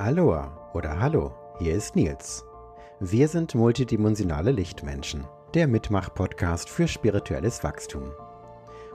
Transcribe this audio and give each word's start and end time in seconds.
Aloha 0.00 0.70
oder 0.72 0.98
Hallo, 0.98 1.34
hier 1.58 1.74
ist 1.74 1.94
Nils. 1.94 2.42
Wir 3.00 3.28
sind 3.28 3.54
multidimensionale 3.54 4.50
Lichtmenschen, 4.50 5.26
der 5.52 5.68
Mitmach-Podcast 5.68 6.70
für 6.70 6.88
spirituelles 6.88 7.62
Wachstum. 7.62 8.10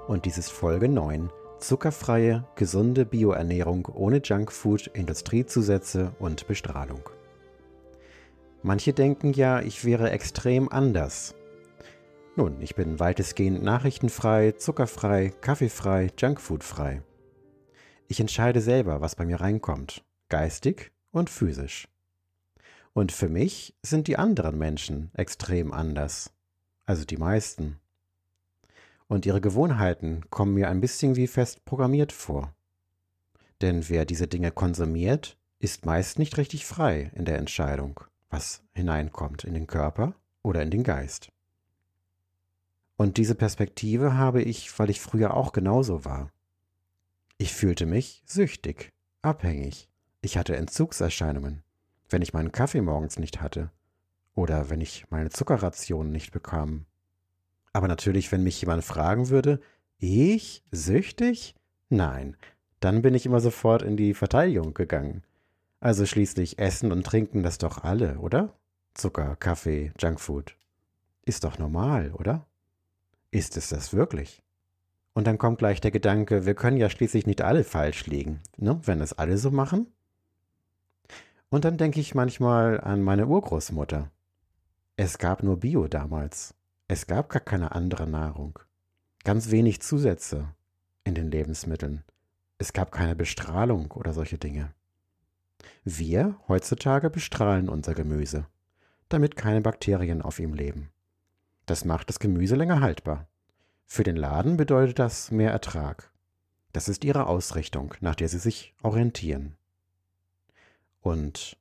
Und 0.08 0.26
dies 0.26 0.40
ist 0.40 0.50
Folge 0.52 0.90
9, 0.90 1.30
zuckerfreie, 1.60 2.48
gesunde 2.56 3.06
Bioernährung 3.06 3.88
ohne 3.94 4.18
Junkfood, 4.18 4.88
Industriezusätze 4.88 6.16
und 6.18 6.48
Bestrahlung. 6.48 7.08
Manche 8.64 8.92
denken 8.92 9.32
ja, 9.34 9.62
ich 9.62 9.86
wäre 9.86 10.10
extrem 10.10 10.70
anders. 10.70 11.36
Nun, 12.36 12.60
ich 12.62 12.74
bin 12.74 13.00
weitestgehend 13.00 13.62
nachrichtenfrei, 13.62 14.54
zuckerfrei, 14.54 15.32
kaffeefrei, 15.40 16.10
Junkfoodfrei. 16.18 17.04
Ich 18.08 18.20
entscheide 18.20 18.60
selber, 18.60 19.02
was 19.02 19.16
bei 19.16 19.28
mir 19.28 19.40
reinkommt, 19.40 20.04
geistig 20.30 20.95
und 21.16 21.30
physisch. 21.30 21.88
Und 22.94 23.12
für 23.12 23.30
mich 23.30 23.76
sind 23.82 24.08
die 24.08 24.18
anderen 24.18 24.58
Menschen 24.58 25.12
extrem 25.14 25.74
anders, 25.74 26.32
also 26.86 27.04
die 27.06 27.18
meisten. 27.18 27.80
Und 29.08 29.26
ihre 29.26 29.42
Gewohnheiten 29.42 30.24
kommen 30.30 30.54
mir 30.54 30.70
ein 30.70 30.82
bisschen 30.82 31.16
wie 31.16 31.28
fest 31.28 31.66
programmiert 31.66 32.12
vor. 32.12 32.56
Denn 33.62 33.88
wer 33.90 34.06
diese 34.06 34.28
Dinge 34.28 34.52
konsumiert, 34.52 35.38
ist 35.60 35.86
meist 35.86 36.20
nicht 36.20 36.38
richtig 36.38 36.66
frei 36.66 37.12
in 37.16 37.26
der 37.26 37.38
Entscheidung, 37.38 38.00
was 38.30 38.64
hineinkommt 38.74 39.44
in 39.44 39.54
den 39.54 39.68
Körper 39.68 40.14
oder 40.42 40.62
in 40.62 40.72
den 40.72 40.84
Geist. 40.84 41.30
Und 42.98 43.18
diese 43.18 43.36
Perspektive 43.36 44.16
habe 44.16 44.42
ich, 44.42 44.78
weil 44.80 44.90
ich 44.90 45.02
früher 45.02 45.34
auch 45.34 45.52
genauso 45.52 46.06
war. 46.06 46.32
Ich 47.38 47.54
fühlte 47.54 47.86
mich 47.86 48.24
süchtig, 48.26 48.94
abhängig. 49.22 49.90
Ich 50.26 50.40
hatte 50.40 50.56
Entzugserscheinungen, 50.56 51.62
wenn 52.10 52.24
ich 52.24 52.34
meinen 52.34 52.52
Kaffee 52.52 52.82
morgens 52.82 53.20
nicht 53.20 53.42
hatte 53.42 53.70
oder 54.34 54.72
wenn 54.72 54.82
ich 54.82 55.06
meine 55.12 55.30
Zuckerrationen 55.30 56.12
nicht 56.12 56.32
bekam. 56.32 56.88
Aber 57.74 57.88
natürlich, 57.88 58.32
wenn 58.32 58.42
mich 58.42 58.60
jemand 58.60 58.84
fragen 58.84 59.30
würde, 59.30 59.62
ich 60.00 60.64
süchtig? 60.72 61.54
Nein, 61.90 62.36
dann 62.80 63.04
bin 63.04 63.14
ich 63.14 63.28
immer 63.28 63.40
sofort 63.40 63.84
in 63.84 63.98
die 63.98 64.16
Verteidigung 64.16 64.74
gegangen. 64.74 65.22
Also 65.80 66.08
schließlich 66.08 66.58
essen 66.58 66.92
und 66.92 67.06
trinken 67.06 67.44
das 67.44 67.60
doch 67.60 67.84
alle, 67.84 68.18
oder? 68.18 68.52
Zucker, 68.96 69.36
Kaffee, 69.36 69.94
Junkfood. 70.00 70.58
Ist 71.22 71.44
doch 71.44 71.60
normal, 71.60 72.12
oder? 72.14 72.48
Ist 73.30 73.58
es 73.58 73.70
das 73.70 73.94
wirklich? 73.94 74.42
Und 75.14 75.28
dann 75.28 75.38
kommt 75.38 75.60
gleich 75.60 75.82
der 75.82 75.92
Gedanke, 75.92 76.48
wir 76.48 76.56
können 76.56 76.78
ja 76.78 76.90
schließlich 76.90 77.28
nicht 77.28 77.44
alle 77.44 77.64
falsch 77.64 78.08
liegen, 78.08 78.40
ne? 78.58 78.80
wenn 78.86 79.02
es 79.02 79.14
alle 79.14 79.38
so 79.38 79.52
machen. 79.52 79.86
Und 81.56 81.64
dann 81.64 81.78
denke 81.78 82.02
ich 82.02 82.14
manchmal 82.14 82.82
an 82.82 83.02
meine 83.02 83.28
Urgroßmutter. 83.28 84.12
Es 84.98 85.18
gab 85.20 85.42
nur 85.42 85.62
Bio 85.62 85.88
damals. 85.88 86.54
Es 86.90 87.08
gab 87.08 87.30
gar 87.30 87.40
keine 87.40 87.72
andere 87.72 88.08
Nahrung. 88.08 88.60
Ganz 89.24 89.52
wenig 89.52 89.82
Zusätze 89.82 90.50
in 91.06 91.16
den 91.16 91.32
Lebensmitteln. 91.32 92.04
Es 92.58 92.74
gab 92.74 92.92
keine 92.92 93.16
Bestrahlung 93.16 93.94
oder 93.94 94.12
solche 94.12 94.38
Dinge. 94.38 94.74
Wir 95.86 96.36
heutzutage 96.50 97.10
bestrahlen 97.10 97.70
unser 97.70 97.94
Gemüse, 97.94 98.48
damit 99.08 99.38
keine 99.38 99.62
Bakterien 99.62 100.22
auf 100.22 100.40
ihm 100.40 100.56
leben. 100.56 100.90
Das 101.68 101.86
macht 101.86 102.10
das 102.10 102.20
Gemüse 102.20 102.58
länger 102.58 102.82
haltbar. 102.82 103.30
Für 103.86 104.04
den 104.04 104.18
Laden 104.18 104.58
bedeutet 104.58 105.00
das 105.00 105.32
mehr 105.32 105.52
Ertrag. 105.52 106.12
Das 106.74 106.90
ist 106.90 107.06
ihre 107.06 107.28
Ausrichtung, 107.28 107.94
nach 108.02 108.16
der 108.16 108.28
sie 108.28 108.40
sich 108.40 108.76
orientieren. 108.84 109.56
Und 111.06 111.56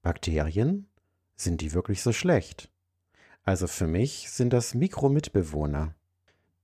Bakterien, 0.00 0.88
sind 1.36 1.60
die 1.60 1.74
wirklich 1.74 2.00
so 2.00 2.14
schlecht? 2.14 2.70
Also 3.44 3.66
für 3.66 3.86
mich 3.86 4.30
sind 4.30 4.54
das 4.54 4.72
Mikromitbewohner. 4.72 5.94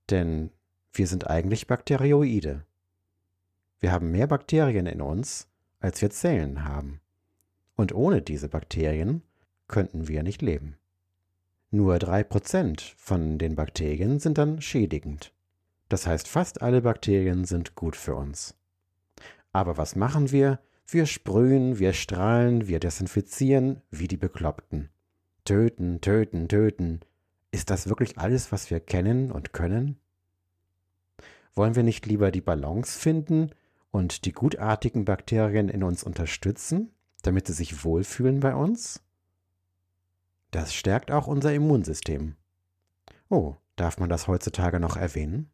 Denn 0.09 0.50
wir 0.94 1.06
sind 1.06 1.28
eigentlich 1.28 1.66
Bakterioide. 1.66 2.65
Wir 3.81 3.92
haben 3.92 4.12
mehr 4.12 4.28
Bakterien 4.28 4.87
in 4.87 5.03
uns, 5.03 5.47
als 5.78 6.00
wir 6.00 6.09
Zellen 6.09 6.65
haben. 6.65 7.03
Und 7.76 7.94
ohne 7.94 8.22
diese 8.22 8.48
Bakterien 8.48 9.21
könnten 9.69 10.09
wir 10.09 10.22
nicht 10.22 10.41
leben. 10.41 10.78
Nur 11.71 11.98
drei 11.98 12.25
Prozent 12.25 12.94
von 12.97 13.37
den 13.37 13.56
Bakterien 13.56 14.21
sind 14.21 14.38
dann 14.38 14.62
schädigend. 14.62 15.34
Das 15.91 16.06
heißt, 16.06 16.28
fast 16.28 16.62
alle 16.62 16.81
Bakterien 16.81 17.44
sind 17.44 17.75
gut 17.75 17.94
für 17.94 18.15
uns. 18.15 18.54
Aber 19.53 19.76
was 19.76 19.97
machen 19.97 20.32
wir? 20.32 20.60
Wir 20.87 21.06
sprühen, 21.06 21.78
wir 21.78 21.93
strahlen, 21.93 22.66
wir 22.69 22.81
desinfizieren 22.81 23.82
wie 23.91 24.09
die 24.09 24.16
Bekloppten. 24.16 24.91
Töten, 25.44 26.00
töten, 26.00 26.48
töten. 26.48 27.00
Ist 27.50 27.70
das 27.70 27.88
wirklich 27.88 28.19
alles, 28.19 28.53
was 28.53 28.70
wir 28.70 28.81
kennen 28.81 29.32
und 29.32 29.53
können? 29.53 29.98
Wollen 31.54 31.75
wir 31.75 31.82
nicht 31.82 32.06
lieber 32.06 32.31
die 32.31 32.41
Balance 32.41 32.98
finden 32.98 33.50
und 33.91 34.25
die 34.25 34.32
gutartigen 34.32 35.04
Bakterien 35.04 35.69
in 35.69 35.82
uns 35.82 36.03
unterstützen, 36.03 36.91
damit 37.22 37.47
sie 37.47 37.53
sich 37.53 37.84
wohlfühlen 37.84 38.41
bei 38.41 38.54
uns? 38.54 39.03
Das 40.50 40.75
stärkt 40.75 41.10
auch 41.10 41.26
unser 41.26 41.54
Immunsystem. 41.54 42.37
Oh, 43.28 43.56
darf 43.76 43.98
man 43.98 44.09
das 44.09 44.28
heutzutage 44.28 44.81
noch 44.81 44.97
erwähnen? 44.97 45.50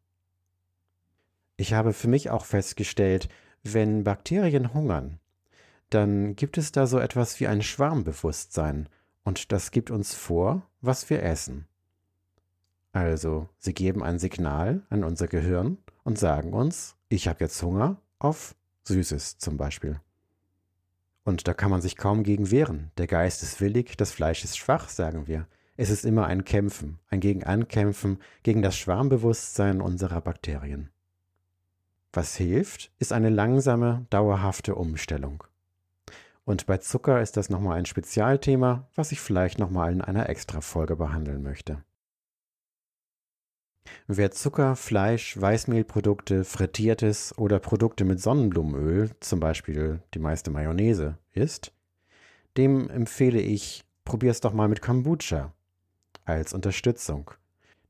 Ich 1.57 1.73
habe 1.73 1.93
für 1.93 2.09
mich 2.09 2.31
auch 2.31 2.45
festgestellt, 2.45 3.29
wenn 3.63 4.05
Bakterien 4.05 4.75
hungern, 4.75 5.19
dann 5.91 6.37
gibt 6.37 6.59
es 6.59 6.73
da 6.73 6.87
so 6.87 6.99
etwas 6.99 7.41
wie 7.41 7.47
ein 7.47 7.63
Schwarmbewusstsein 7.63 8.89
und 9.25 9.53
das 9.53 9.71
gibt 9.71 9.91
uns 9.91 10.15
vor, 10.15 10.63
was 10.81 11.09
wir 11.11 11.23
essen. 11.23 11.67
Also, 12.93 13.49
sie 13.59 13.75
geben 13.75 14.03
ein 14.03 14.19
Signal 14.19 14.83
an 14.91 15.05
unser 15.05 15.29
Gehirn 15.29 15.79
und 16.05 16.19
sagen 16.19 16.53
uns, 16.53 16.97
ich 17.09 17.29
habe 17.29 17.45
jetzt 17.45 17.63
Hunger 17.63 18.01
auf 18.19 18.55
Süßes 18.85 19.39
zum 19.39 19.57
Beispiel. 19.57 20.01
Und 21.25 21.47
da 21.47 21.53
kann 21.53 21.71
man 21.71 21.83
sich 21.83 21.97
kaum 21.97 22.23
gegen 22.23 22.51
wehren. 22.51 22.91
Der 22.97 23.07
Geist 23.07 23.43
ist 23.43 23.61
willig, 23.61 23.97
das 23.99 24.13
Fleisch 24.13 24.45
ist 24.45 24.57
schwach, 24.57 24.89
sagen 24.89 25.27
wir. 25.27 25.47
Es 25.77 25.91
ist 25.91 26.05
immer 26.05 26.27
ein 26.27 26.45
Kämpfen, 26.45 26.99
ein 27.09 27.21
Gegenankämpfen 27.21 28.19
gegen 28.43 28.63
das 28.63 28.77
Schwarmbewusstsein 28.77 29.81
unserer 29.81 30.23
Bakterien. 30.23 30.91
Was 32.13 32.37
hilft, 32.37 32.91
ist 32.99 33.13
eine 33.13 33.29
langsame, 33.29 34.07
dauerhafte 34.11 34.75
Umstellung. 34.75 35.45
Und 36.45 36.65
bei 36.65 36.79
Zucker 36.79 37.21
ist 37.21 37.37
das 37.37 37.51
nochmal 37.51 37.79
ein 37.79 37.85
Spezialthema, 37.85 38.89
was 38.95 39.13
ich 39.13 39.21
vielleicht 39.21 39.59
nochmal 39.59 39.93
in 39.93 40.01
einer 40.01 40.29
Extra-Folge 40.29 40.97
behandeln 40.97 41.43
möchte. 41.43 41.85
Wer 44.07 44.31
Zucker, 44.31 44.75
Fleisch, 44.75 45.39
Weißmehlprodukte, 45.39 46.45
Frittiertes 46.45 47.37
oder 47.37 47.59
Produkte 47.59 48.05
mit 48.05 48.21
Sonnenblumenöl, 48.21 49.11
zum 49.21 49.41
Beispiel 49.41 50.01
die 50.15 50.19
meiste 50.19 50.51
Mayonnaise, 50.51 51.19
isst, 51.35 51.73
dem 52.57 52.89
empfehle 52.89 53.41
ich, 53.41 53.85
probier's 54.05 54.41
doch 54.41 54.55
mal 54.55 54.69
mit 54.69 54.81
Kombucha 54.81 55.53
als 56.25 56.55
Unterstützung. 56.55 57.31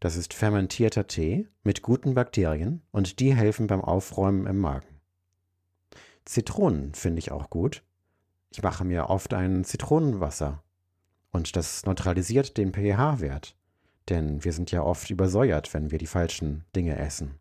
Das 0.00 0.16
ist 0.16 0.34
fermentierter 0.34 1.06
Tee 1.06 1.48
mit 1.62 1.82
guten 1.82 2.14
Bakterien 2.14 2.82
und 2.92 3.20
die 3.20 3.34
helfen 3.34 3.66
beim 3.66 3.81
Aufräumen 3.81 4.47
im 4.47 4.59
Magen. 4.59 5.00
Zitronen 6.25 6.94
finde 6.94 7.19
ich 7.19 7.32
auch 7.32 7.50
gut. 7.50 7.82
Ich 8.50 8.62
mache 8.62 8.84
mir 8.84 9.10
oft 9.10 9.34
ein 9.34 9.64
Zitronenwasser 9.64 10.62
und 11.31 11.56
das 11.56 11.84
neutralisiert 11.84 12.56
den 12.56 12.72
pH-Wert 12.72 13.59
denn 14.09 14.44
wir 14.44 14.53
sind 14.53 14.70
ja 14.70 14.82
oft 14.82 15.10
übersäuert, 15.10 15.75
wenn 15.75 15.91
wir 15.91 15.98
die 15.98 16.06
falschen 16.06 16.65
Dinge 16.75 16.98
essen. 16.98 17.38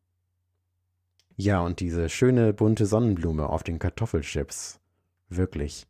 Ja, 1.36 1.62
und 1.62 1.80
diese 1.80 2.10
schöne 2.10 2.54
bunte 2.54 2.86
Sonnenblume 2.86 3.48
auf 3.48 3.64
den 3.64 3.80
Kartoffelchips. 3.80 4.80
Wirklich. 5.30 5.88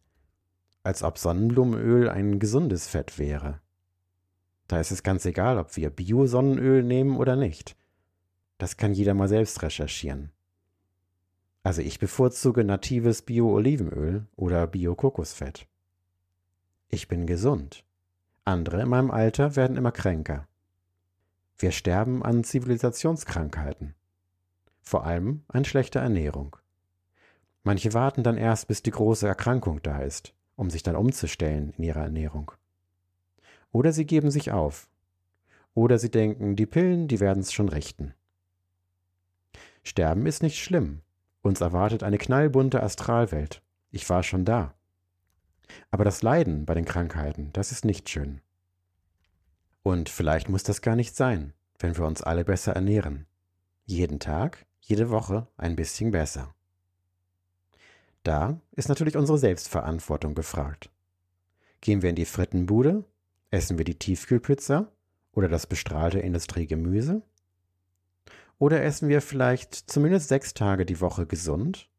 Als 0.84 1.04
ob 1.04 1.18
Sonnenblumenöl 1.18 2.10
ein 2.10 2.40
gesundes 2.40 2.88
Fett 2.88 3.18
wäre. 3.18 3.62
Da 4.68 4.80
ist 4.80 4.92
es 4.92 5.04
ganz 5.04 5.26
egal, 5.26 5.58
ob 5.58 5.76
wir 5.78 5.90
Bio-Sonnenöl 5.90 6.84
nehmen 6.84 7.18
oder 7.18 7.36
nicht. 7.36 7.78
Das 8.58 8.78
kann 8.78 8.94
jeder 8.94 9.14
mal 9.14 9.28
selbst 9.28 9.62
recherchieren. 9.62 10.32
Also 11.64 11.82
ich 11.82 12.00
bevorzuge 12.00 12.64
natives 12.64 13.22
Bio-Olivenöl 13.22 14.26
oder 14.36 14.68
Bio-Kokosfett. 14.68 15.68
Ich 16.90 17.08
bin 17.08 17.28
gesund. 17.28 17.84
Andere 18.46 18.82
in 18.82 18.90
meinem 18.90 19.12
Alter 19.12 19.56
werden 19.56 19.78
immer 19.78 19.92
kränker. 19.92 20.48
Wir 21.58 21.72
sterben 21.72 22.24
an 22.24 22.44
Zivilisationskrankheiten. 22.44 23.96
Vor 24.82 25.06
allem 25.06 25.44
an 25.50 25.66
schlechter 25.66 26.00
Ernährung. 26.00 26.56
Manche 27.64 27.94
warten 27.94 28.24
dann 28.24 28.38
erst, 28.38 28.70
bis 28.70 28.82
die 28.82 28.92
große 28.92 29.28
Erkrankung 29.28 29.82
da 29.82 30.00
ist, 30.00 30.34
um 30.56 30.70
sich 30.70 30.84
dann 30.84 30.96
umzustellen 30.96 31.74
in 31.78 31.84
ihrer 31.84 32.04
Ernährung. 32.04 32.54
Oder 33.78 33.94
sie 33.94 34.08
geben 34.08 34.32
sich 34.32 34.52
auf. 34.52 34.90
Oder 35.76 36.00
sie 36.00 36.10
denken, 36.10 36.56
die 36.56 36.66
Pillen, 36.66 37.08
die 37.08 37.20
werden's 37.20 37.54
schon 37.54 37.70
richten. 37.70 38.16
Sterben 39.84 40.26
ist 40.26 40.42
nicht 40.42 40.58
schlimm. 40.58 41.04
Uns 41.44 41.62
erwartet 41.62 42.02
eine 42.02 42.18
knallbunte 42.18 42.82
Astralwelt. 42.82 43.62
Ich 43.92 44.10
war 44.10 44.24
schon 44.24 44.46
da. 44.46 44.74
Aber 45.92 46.04
das 46.04 46.24
Leiden 46.24 46.66
bei 46.66 46.74
den 46.74 46.86
Krankheiten, 46.86 47.52
das 47.54 47.72
ist 47.72 47.86
nicht 47.86 48.10
schön. 48.10 48.42
Und 49.84 50.10
vielleicht 50.10 50.50
muss 50.50 50.64
das 50.64 50.82
gar 50.82 50.96
nicht 50.96 51.16
sein, 51.16 51.54
wenn 51.78 51.96
wir 51.96 52.06
uns 52.06 52.24
alle 52.24 52.46
besser 52.46 52.74
ernähren. 52.74 53.28
Jeden 53.86 54.20
Tag, 54.20 54.66
jede 54.82 55.12
Woche 55.12 55.50
ein 55.56 55.76
bisschen 55.76 56.10
besser. 56.10 56.56
Da 58.24 58.60
ist 58.72 58.90
natürlich 58.90 59.18
unsere 59.18 59.38
Selbstverantwortung 59.38 60.34
gefragt. 60.34 60.90
Gehen 61.80 62.02
wir 62.02 62.10
in 62.10 62.16
die 62.16 62.26
Frittenbude? 62.26 63.06
Essen 63.50 63.78
wir 63.78 63.86
die 63.86 63.98
Tiefkühlpizza 63.98 64.92
oder 65.32 65.48
das 65.48 65.68
bestrahlte 65.68 66.20
Industriegemüse? 66.20 67.22
Oder 68.60 68.84
essen 68.84 69.08
wir 69.08 69.22
vielleicht 69.22 69.74
zumindest 69.74 70.30
sechs 70.30 70.54
Tage 70.54 70.86
die 70.86 71.00
Woche 71.00 71.26
gesund 71.26 71.90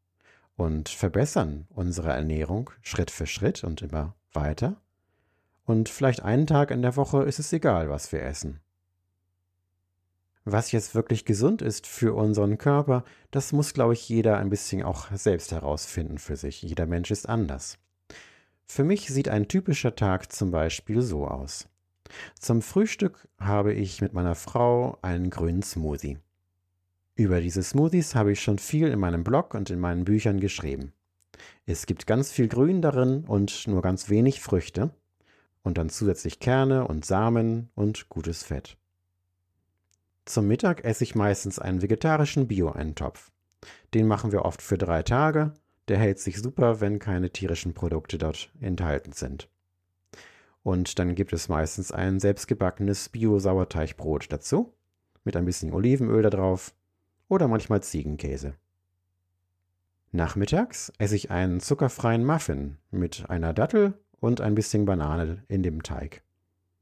und 0.57 0.89
verbessern 0.89 1.65
unsere 1.69 2.11
Ernährung 2.11 2.69
Schritt 2.81 3.11
für 3.11 3.25
Schritt 3.25 3.63
und 3.63 3.81
immer 3.81 4.15
weiter? 4.33 4.81
Und 5.65 5.89
vielleicht 5.89 6.21
einen 6.21 6.47
Tag 6.47 6.71
in 6.71 6.81
der 6.81 6.95
Woche 6.95 7.23
ist 7.23 7.39
es 7.39 7.53
egal, 7.53 7.89
was 7.89 8.11
wir 8.11 8.23
essen. 8.23 8.59
Was 10.43 10.71
jetzt 10.71 10.95
wirklich 10.95 11.25
gesund 11.25 11.61
ist 11.61 11.85
für 11.85 12.13
unseren 12.15 12.57
Körper, 12.57 13.03
das 13.31 13.53
muss, 13.53 13.73
glaube 13.73 13.93
ich, 13.93 14.09
jeder 14.09 14.37
ein 14.37 14.49
bisschen 14.49 14.83
auch 14.83 15.11
selbst 15.11 15.51
herausfinden 15.51 16.17
für 16.17 16.35
sich. 16.35 16.61
Jeder 16.61 16.87
Mensch 16.87 17.11
ist 17.11 17.29
anders. 17.29 17.77
Für 18.71 18.83
mich 18.83 19.07
sieht 19.07 19.29
ein 19.29 19.47
typischer 19.47 19.95
Tag 19.95 20.31
zum 20.31 20.51
Beispiel 20.51 21.01
so 21.01 21.27
aus. 21.27 21.67
Zum 22.39 22.61
Frühstück 22.61 23.27
habe 23.39 23.73
ich 23.73 23.99
mit 23.99 24.13
meiner 24.13 24.35
Frau 24.35 24.99
einen 25.01 25.31
grünen 25.31 25.63
Smoothie. 25.63 26.19
Über 27.15 27.41
diese 27.41 27.63
Smoothies 27.63 28.13
habe 28.13 28.31
ich 28.31 28.41
schon 28.41 28.59
viel 28.59 28.87
in 28.89 28.99
meinem 28.99 29.23
Blog 29.23 29.55
und 29.55 29.71
in 29.71 29.79
meinen 29.79 30.05
Büchern 30.05 30.39
geschrieben. 30.39 30.93
Es 31.65 31.87
gibt 31.87 32.05
ganz 32.05 32.31
viel 32.31 32.47
Grün 32.47 32.83
darin 32.83 33.25
und 33.25 33.67
nur 33.67 33.81
ganz 33.81 34.07
wenig 34.07 34.39
Früchte 34.39 34.91
und 35.63 35.79
dann 35.79 35.89
zusätzlich 35.89 36.39
Kerne 36.39 36.87
und 36.87 37.05
Samen 37.05 37.69
und 37.73 38.07
gutes 38.07 38.43
Fett. 38.43 38.77
Zum 40.25 40.47
Mittag 40.47 40.85
esse 40.85 41.03
ich 41.03 41.15
meistens 41.15 41.57
einen 41.57 41.81
vegetarischen 41.81 42.47
Bio-Eintopf. 42.47 43.31
Den 43.95 44.07
machen 44.07 44.31
wir 44.31 44.45
oft 44.45 44.61
für 44.61 44.77
drei 44.77 45.01
Tage. 45.01 45.53
Der 45.89 45.97
hält 45.97 46.19
sich 46.19 46.37
super, 46.41 46.79
wenn 46.79 46.99
keine 46.99 47.31
tierischen 47.31 47.73
Produkte 47.73 48.17
dort 48.17 48.51
enthalten 48.61 49.11
sind. 49.11 49.49
Und 50.63 50.99
dann 50.99 51.15
gibt 51.15 51.33
es 51.33 51.49
meistens 51.49 51.91
ein 51.91 52.19
selbstgebackenes 52.19 53.09
Bio-Sauerteigbrot 53.09 54.31
dazu, 54.31 54.73
mit 55.23 55.35
ein 55.35 55.45
bisschen 55.45 55.73
Olivenöl 55.73 56.21
da 56.21 56.29
drauf 56.29 56.73
oder 57.27 57.47
manchmal 57.47 57.83
Ziegenkäse. 57.83 58.53
Nachmittags 60.11 60.93
esse 60.97 61.15
ich 61.15 61.29
einen 61.31 61.59
zuckerfreien 61.59 62.25
Muffin 62.25 62.77
mit 62.91 63.29
einer 63.29 63.53
Dattel 63.53 63.93
und 64.19 64.39
ein 64.39 64.55
bisschen 64.55 64.85
Banane 64.85 65.43
in 65.49 65.63
dem 65.63 65.83
Teig. 65.83 66.23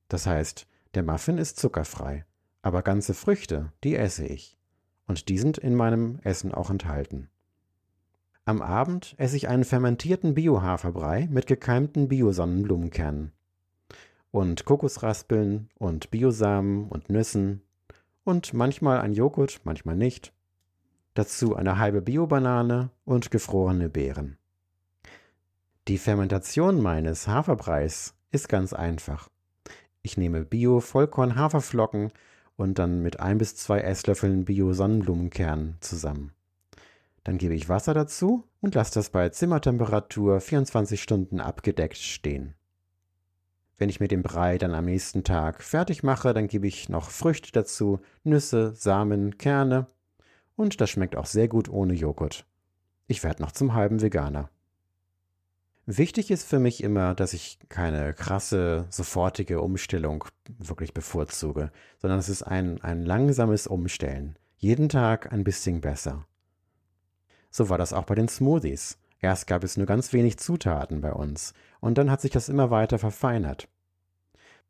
Das 0.08 0.28
heißt, 0.28 0.68
der 0.94 1.04
Muffin 1.04 1.38
ist 1.38 1.58
zuckerfrei 1.58 2.26
aber 2.68 2.82
ganze 2.82 3.14
Früchte, 3.14 3.72
die 3.86 3.96
esse 3.96 4.26
ich. 4.26 4.58
Und 5.08 5.30
die 5.30 5.38
sind 5.38 5.58
in 5.58 5.74
meinem 5.74 6.20
Essen 6.24 6.54
auch 6.54 6.70
enthalten. 6.70 7.30
Am 8.48 8.62
Abend 8.62 9.14
esse 9.18 9.36
ich 9.36 9.50
einen 9.50 9.66
fermentierten 9.66 10.34
Bio-Haferbrei 10.34 11.28
mit 11.30 11.48
gekeimten 11.48 12.08
Bio-Sonnenblumenkernen. 12.08 13.34
Und 14.32 14.64
Kokosraspeln 14.64 15.68
und 15.78 16.12
Biosamen 16.12 16.88
und 16.88 17.10
Nüssen 17.10 17.62
und 18.24 18.54
manchmal 18.54 19.02
ein 19.02 19.12
Joghurt, 19.12 19.60
manchmal 19.66 19.98
nicht. 19.98 20.32
Dazu 21.14 21.58
eine 21.58 21.78
halbe 21.78 22.02
Bio-Banane 22.02 22.90
und 23.04 23.32
gefrorene 23.32 23.90
Beeren. 23.90 24.38
Die 25.90 25.98
Fermentation 25.98 26.82
meines 26.82 27.28
Haferbreis 27.28 28.14
ist 28.32 28.48
ganz 28.48 28.72
einfach. 28.72 29.28
Ich 30.04 30.16
nehme 30.16 30.46
Bio-Vollkorn-Haferflocken 30.46 32.14
und 32.56 32.80
dann 32.80 33.02
mit 33.02 33.20
ein 33.20 33.40
bis 33.40 33.58
zwei 33.58 33.82
Esslöffeln 33.82 34.46
Bio-Sonnenblumenkern 34.46 35.76
zusammen. 35.82 36.32
Dann 37.28 37.38
gebe 37.38 37.56
ich 37.56 37.68
Wasser 37.68 37.94
dazu 37.94 38.46
und 38.62 38.74
lasse 38.74 38.94
das 38.94 39.10
bei 39.10 39.28
Zimmertemperatur 39.28 40.40
24 40.40 41.04
Stunden 41.04 41.42
abgedeckt 41.42 41.98
stehen. 41.98 42.54
Wenn 43.78 43.90
ich 43.90 44.00
mir 44.00 44.08
den 44.08 44.24
Brei 44.24 44.58
dann 44.58 44.74
am 44.74 44.86
nächsten 44.86 45.26
Tag 45.26 45.62
fertig 45.62 46.04
mache, 46.04 46.34
dann 46.34 46.48
gebe 46.48 46.68
ich 46.68 46.88
noch 46.88 47.10
Früchte 47.10 47.52
dazu, 47.52 48.00
Nüsse, 48.24 48.74
Samen, 48.76 49.38
Kerne 49.38 49.88
und 50.56 50.80
das 50.80 50.90
schmeckt 50.90 51.18
auch 51.18 51.26
sehr 51.26 51.50
gut 51.50 51.68
ohne 51.68 51.96
Joghurt. 51.96 52.46
Ich 53.08 53.26
werde 53.26 53.42
noch 53.42 53.52
zum 53.52 53.74
halben 53.74 54.02
Veganer. 54.02 54.50
Wichtig 55.86 56.32
ist 56.32 56.48
für 56.48 56.60
mich 56.60 56.82
immer, 56.82 57.14
dass 57.14 57.34
ich 57.34 57.60
keine 57.68 58.14
krasse, 58.14 58.86
sofortige 58.90 59.60
Umstellung 59.60 60.24
wirklich 60.60 60.94
bevorzuge, 60.94 61.74
sondern 61.98 62.20
es 62.20 62.30
ist 62.30 62.44
ein, 62.44 62.80
ein 62.84 63.04
langsames 63.04 63.68
Umstellen. 63.68 64.40
Jeden 64.56 64.88
Tag 64.88 65.34
ein 65.34 65.44
bisschen 65.44 65.82
besser. 65.82 66.26
So 67.58 67.70
war 67.70 67.80
das 67.80 67.92
auch 67.92 68.04
bei 68.04 68.14
den 68.14 68.28
Smoothies. 68.28 69.00
Erst 69.20 69.48
gab 69.48 69.64
es 69.64 69.78
nur 69.78 69.88
ganz 69.88 70.14
wenig 70.14 70.38
Zutaten 70.38 71.02
bei 71.02 71.12
uns 71.12 71.56
und 71.80 71.98
dann 71.98 72.12
hat 72.12 72.22
sich 72.22 72.30
das 72.30 72.50
immer 72.50 72.70
weiter 72.70 73.00
verfeinert. 73.00 73.68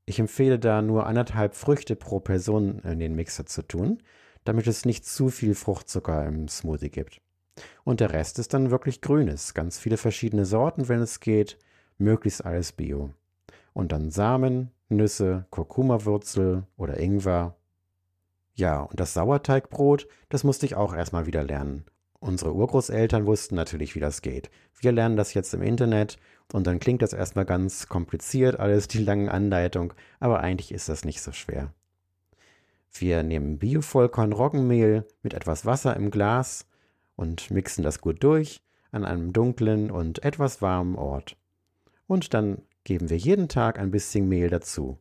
Ich 0.06 0.20
empfehle 0.20 0.58
da 0.58 0.82
nur 0.82 1.06
anderthalb 1.06 1.54
Früchte 1.54 1.98
pro 1.98 2.22
Person 2.22 2.80
in 2.80 3.00
den 3.00 3.14
Mixer 3.14 3.46
zu 3.46 3.62
tun, 3.62 4.02
damit 4.46 4.68
es 4.68 4.86
nicht 4.86 5.06
zu 5.06 5.28
viel 5.28 5.54
Fruchtzucker 5.54 6.26
im 6.26 6.48
Smoothie 6.48 6.90
gibt. 6.90 7.20
Und 7.84 8.00
der 8.00 8.14
Rest 8.14 8.40
ist 8.40 8.54
dann 8.54 8.72
wirklich 8.72 9.02
grünes. 9.02 9.54
Ganz 9.54 9.78
viele 9.78 9.98
verschiedene 9.98 10.46
Sorten, 10.46 10.88
wenn 10.88 11.02
es 11.02 11.20
geht. 11.20 11.58
Möglichst 11.98 12.46
alles 12.46 12.72
Bio. 12.72 13.10
Und 13.74 13.92
dann 13.92 14.12
Samen, 14.12 14.72
Nüsse, 14.88 15.46
Kurkuma-Wurzel 15.50 16.64
oder 16.78 16.98
Ingwer. 16.98 17.58
Ja, 18.54 18.80
und 18.80 18.98
das 18.98 19.14
Sauerteigbrot, 19.14 20.08
das 20.30 20.46
musste 20.46 20.66
ich 20.66 20.76
auch 20.76 20.96
erstmal 20.96 21.26
wieder 21.26 21.44
lernen. 21.44 21.84
Unsere 22.20 22.54
Urgroßeltern 22.54 23.26
wussten 23.28 23.56
natürlich, 23.56 23.94
wie 23.96 24.00
das 24.00 24.22
geht. 24.22 24.50
Wir 24.80 24.92
lernen 24.92 25.18
das 25.18 25.34
jetzt 25.34 25.54
im 25.54 25.62
Internet 25.62 26.18
und 26.52 26.66
dann 26.66 26.80
klingt 26.80 27.02
das 27.02 27.14
erstmal 27.14 27.46
ganz 27.46 27.88
kompliziert, 27.88 28.60
alles 28.60 28.88
die 28.88 29.04
langen 29.04 29.30
Anleitungen, 29.30 29.94
aber 30.20 30.40
eigentlich 30.40 30.72
ist 30.72 30.90
das 30.90 31.06
nicht 31.06 31.22
so 31.22 31.32
schwer. 31.32 31.74
Wir 32.92 33.22
nehmen 33.22 33.60
Bio-Vollkorn-Roggenmehl 33.60 35.06
mit 35.22 35.34
etwas 35.36 35.66
Wasser 35.66 35.96
im 35.96 36.10
Glas 36.10 36.66
und 37.16 37.52
mixen 37.52 37.84
das 37.84 38.02
gut 38.02 38.24
durch 38.24 38.62
an 38.92 39.06
einem 39.06 39.34
dunklen 39.34 39.92
und 39.92 40.24
etwas 40.24 40.62
warmen 40.62 40.96
Ort. 40.96 41.38
Und 42.08 42.34
dann 42.34 42.62
geben 42.84 43.10
wir 43.10 43.18
jeden 43.18 43.50
Tag 43.50 43.78
ein 43.78 43.92
bisschen 43.92 44.30
Mehl 44.30 44.50
dazu. 44.50 44.98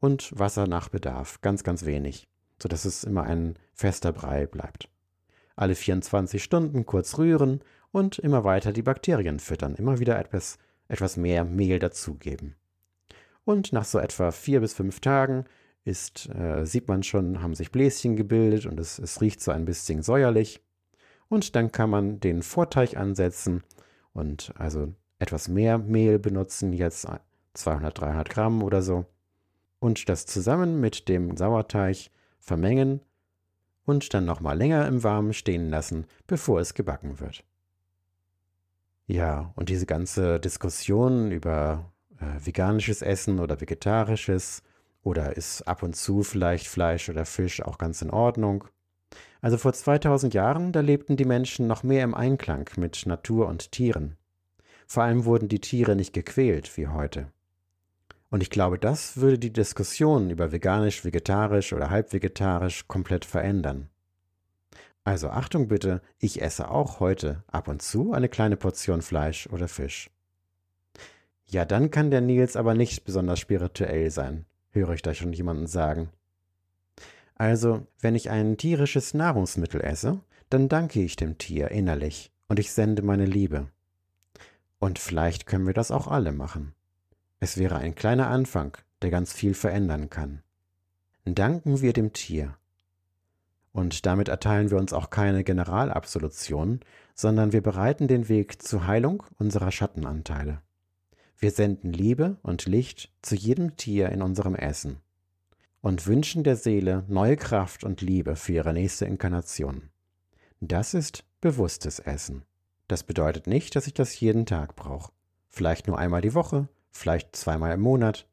Und 0.00 0.36
Wasser 0.38 0.66
nach 0.66 0.88
Bedarf, 0.88 1.40
ganz, 1.40 1.62
ganz 1.62 1.84
wenig, 1.84 2.26
sodass 2.60 2.84
es 2.84 3.04
immer 3.04 3.24
ein 3.24 3.56
fester 3.74 4.12
Brei 4.12 4.46
bleibt. 4.46 4.88
Alle 5.58 5.74
24 5.74 6.40
Stunden 6.40 6.86
kurz 6.86 7.18
rühren 7.18 7.62
und 7.90 8.20
immer 8.20 8.44
weiter 8.44 8.72
die 8.72 8.82
Bakterien 8.82 9.40
füttern, 9.40 9.74
immer 9.74 9.98
wieder 9.98 10.16
etwas, 10.16 10.56
etwas 10.86 11.16
mehr 11.16 11.44
Mehl 11.44 11.80
dazugeben. 11.80 12.54
Und 13.44 13.72
nach 13.72 13.84
so 13.84 13.98
etwa 13.98 14.30
vier 14.30 14.60
bis 14.60 14.72
fünf 14.72 15.00
Tagen 15.00 15.46
ist, 15.82 16.28
äh, 16.28 16.64
sieht 16.64 16.86
man 16.86 17.02
schon, 17.02 17.42
haben 17.42 17.56
sich 17.56 17.72
Bläschen 17.72 18.14
gebildet 18.14 18.66
und 18.66 18.78
es, 18.78 19.00
es 19.00 19.20
riecht 19.20 19.40
so 19.40 19.50
ein 19.50 19.64
bisschen 19.64 20.02
säuerlich. 20.02 20.62
Und 21.28 21.56
dann 21.56 21.72
kann 21.72 21.90
man 21.90 22.20
den 22.20 22.42
Vorteig 22.42 22.96
ansetzen 22.96 23.64
und 24.12 24.52
also 24.56 24.94
etwas 25.18 25.48
mehr 25.48 25.76
Mehl 25.78 26.20
benutzen, 26.20 26.72
jetzt 26.72 27.08
200, 27.54 28.00
300 28.00 28.30
Gramm 28.30 28.62
oder 28.62 28.80
so. 28.80 29.06
Und 29.80 30.08
das 30.08 30.24
zusammen 30.24 30.80
mit 30.80 31.08
dem 31.08 31.36
Sauerteig 31.36 32.10
vermengen 32.38 33.00
und 33.88 34.12
dann 34.14 34.24
nochmal 34.24 34.56
länger 34.56 34.86
im 34.86 35.02
Warmen 35.02 35.32
stehen 35.32 35.70
lassen, 35.70 36.06
bevor 36.26 36.60
es 36.60 36.74
gebacken 36.74 37.20
wird. 37.20 37.44
Ja, 39.06 39.52
und 39.56 39.68
diese 39.68 39.86
ganze 39.86 40.38
Diskussion 40.38 41.32
über 41.32 41.90
äh, 42.20 42.44
veganisches 42.44 43.02
Essen 43.02 43.40
oder 43.40 43.60
vegetarisches 43.60 44.62
oder 45.02 45.36
ist 45.36 45.62
ab 45.62 45.82
und 45.82 45.96
zu 45.96 46.22
vielleicht 46.22 46.66
Fleisch 46.66 47.08
oder 47.08 47.24
Fisch 47.24 47.62
auch 47.62 47.78
ganz 47.78 48.02
in 48.02 48.10
Ordnung 48.10 48.64
also 49.40 49.56
vor 49.56 49.72
2000 49.72 50.34
Jahren, 50.34 50.72
da 50.72 50.80
lebten 50.80 51.16
die 51.16 51.24
Menschen 51.24 51.66
noch 51.66 51.82
mehr 51.82 52.04
im 52.04 52.14
Einklang 52.14 52.68
mit 52.76 53.06
Natur 53.06 53.46
und 53.46 53.72
Tieren. 53.72 54.16
Vor 54.86 55.02
allem 55.04 55.24
wurden 55.24 55.48
die 55.48 55.60
Tiere 55.60 55.94
nicht 55.94 56.12
gequält 56.12 56.76
wie 56.76 56.88
heute. 56.88 57.30
Und 58.30 58.42
ich 58.42 58.50
glaube, 58.50 58.78
das 58.78 59.16
würde 59.16 59.38
die 59.38 59.52
Diskussion 59.52 60.30
über 60.30 60.52
veganisch, 60.52 61.04
vegetarisch 61.04 61.72
oder 61.72 61.90
halbvegetarisch 61.90 62.86
komplett 62.86 63.24
verändern. 63.24 63.88
Also 65.04 65.30
Achtung 65.30 65.68
bitte, 65.68 66.02
ich 66.18 66.42
esse 66.42 66.70
auch 66.70 67.00
heute 67.00 67.42
ab 67.46 67.68
und 67.68 67.80
zu 67.80 68.12
eine 68.12 68.28
kleine 68.28 68.58
Portion 68.58 69.00
Fleisch 69.00 69.46
oder 69.46 69.66
Fisch. 69.66 70.10
Ja, 71.46 71.64
dann 71.64 71.90
kann 71.90 72.10
der 72.10 72.20
Nils 72.20 72.56
aber 72.56 72.74
nicht 72.74 73.04
besonders 73.04 73.40
spirituell 73.40 74.10
sein, 74.10 74.44
höre 74.70 74.90
ich 74.90 75.00
da 75.00 75.14
schon 75.14 75.32
jemanden 75.32 75.66
sagen. 75.66 76.10
Also, 77.36 77.86
wenn 78.00 78.16
ich 78.16 78.28
ein 78.28 78.58
tierisches 78.58 79.14
Nahrungsmittel 79.14 79.80
esse, 79.80 80.20
dann 80.50 80.68
danke 80.68 81.00
ich 81.00 81.16
dem 81.16 81.38
Tier 81.38 81.70
innerlich 81.70 82.30
und 82.48 82.58
ich 82.58 82.72
sende 82.72 83.00
meine 83.00 83.24
Liebe. 83.24 83.68
Und 84.78 84.98
vielleicht 84.98 85.46
können 85.46 85.66
wir 85.66 85.74
das 85.74 85.90
auch 85.90 86.06
alle 86.06 86.32
machen. 86.32 86.74
Es 87.40 87.56
wäre 87.56 87.76
ein 87.76 87.94
kleiner 87.94 88.28
Anfang, 88.28 88.76
der 89.02 89.10
ganz 89.10 89.32
viel 89.32 89.54
verändern 89.54 90.10
kann. 90.10 90.42
Danken 91.24 91.80
wir 91.82 91.92
dem 91.92 92.12
Tier. 92.12 92.56
Und 93.72 94.06
damit 94.06 94.28
erteilen 94.28 94.70
wir 94.70 94.78
uns 94.78 94.92
auch 94.92 95.10
keine 95.10 95.44
Generalabsolution, 95.44 96.80
sondern 97.14 97.52
wir 97.52 97.62
bereiten 97.62 98.08
den 98.08 98.28
Weg 98.28 98.62
zur 98.62 98.86
Heilung 98.86 99.22
unserer 99.38 99.70
Schattenanteile. 99.70 100.62
Wir 101.36 101.50
senden 101.50 101.92
Liebe 101.92 102.38
und 102.42 102.66
Licht 102.66 103.12
zu 103.22 103.36
jedem 103.36 103.76
Tier 103.76 104.08
in 104.08 104.22
unserem 104.22 104.56
Essen 104.56 105.00
und 105.80 106.06
wünschen 106.06 106.42
der 106.42 106.56
Seele 106.56 107.04
neue 107.08 107.36
Kraft 107.36 107.84
und 107.84 108.00
Liebe 108.00 108.34
für 108.34 108.54
ihre 108.54 108.72
nächste 108.72 109.04
Inkarnation. 109.04 109.90
Das 110.60 110.94
ist 110.94 111.24
bewusstes 111.40 112.00
Essen. 112.00 112.42
Das 112.88 113.04
bedeutet 113.04 113.46
nicht, 113.46 113.76
dass 113.76 113.86
ich 113.86 113.94
das 113.94 114.18
jeden 114.18 114.46
Tag 114.46 114.74
brauche. 114.74 115.12
Vielleicht 115.48 115.86
nur 115.86 115.98
einmal 115.98 116.20
die 116.20 116.34
Woche, 116.34 116.68
vielleicht 116.98 117.36
zweimal 117.36 117.72
im 117.72 117.80
Monat, 117.80 118.26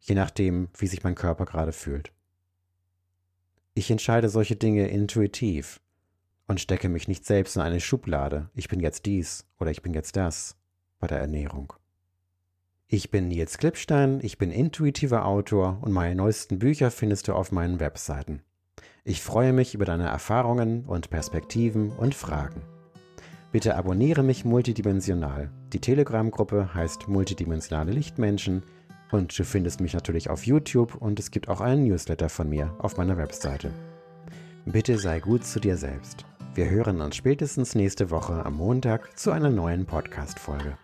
je 0.00 0.14
nachdem, 0.14 0.68
wie 0.76 0.86
sich 0.86 1.04
mein 1.04 1.14
Körper 1.14 1.44
gerade 1.44 1.72
fühlt. 1.72 2.12
Ich 3.74 3.90
entscheide 3.90 4.28
solche 4.28 4.56
Dinge 4.56 4.88
intuitiv 4.88 5.80
und 6.46 6.60
stecke 6.60 6.88
mich 6.88 7.08
nicht 7.08 7.24
selbst 7.24 7.56
in 7.56 7.62
eine 7.62 7.80
Schublade, 7.80 8.50
ich 8.54 8.68
bin 8.68 8.80
jetzt 8.80 9.06
dies 9.06 9.46
oder 9.58 9.70
ich 9.70 9.82
bin 9.82 9.94
jetzt 9.94 10.16
das 10.16 10.56
bei 10.98 11.06
der 11.06 11.20
Ernährung. 11.20 11.72
Ich 12.88 13.10
bin 13.10 13.28
Nils 13.28 13.58
Klippstein, 13.58 14.20
ich 14.22 14.38
bin 14.38 14.50
intuitiver 14.50 15.26
Autor 15.26 15.78
und 15.82 15.92
meine 15.92 16.14
neuesten 16.14 16.58
Bücher 16.58 16.90
findest 16.90 17.28
du 17.28 17.34
auf 17.34 17.52
meinen 17.52 17.80
Webseiten. 17.80 18.42
Ich 19.04 19.22
freue 19.22 19.52
mich 19.52 19.74
über 19.74 19.84
deine 19.84 20.08
Erfahrungen 20.08 20.84
und 20.86 21.10
Perspektiven 21.10 21.90
und 21.90 22.14
Fragen. 22.14 22.62
Bitte 23.50 23.76
abonniere 23.76 24.22
mich 24.22 24.44
multidimensional. 24.44 25.50
Die 25.72 25.80
Telegram-Gruppe 25.80 26.74
heißt 26.74 27.08
Multidimensionale 27.08 27.92
Lichtmenschen 27.92 28.62
und 29.10 29.38
du 29.38 29.44
findest 29.44 29.80
mich 29.80 29.94
natürlich 29.94 30.28
auf 30.28 30.46
YouTube 30.46 30.94
und 30.94 31.18
es 31.18 31.30
gibt 31.30 31.48
auch 31.48 31.62
einen 31.62 31.84
Newsletter 31.84 32.28
von 32.28 32.50
mir 32.50 32.74
auf 32.78 32.98
meiner 32.98 33.16
Webseite. 33.16 33.70
Bitte 34.66 34.98
sei 34.98 35.20
gut 35.20 35.46
zu 35.46 35.60
dir 35.60 35.78
selbst. 35.78 36.26
Wir 36.54 36.68
hören 36.68 37.00
uns 37.00 37.16
spätestens 37.16 37.74
nächste 37.74 38.10
Woche 38.10 38.44
am 38.44 38.56
Montag 38.56 39.18
zu 39.18 39.30
einer 39.30 39.50
neuen 39.50 39.86
Podcast-Folge. 39.86 40.76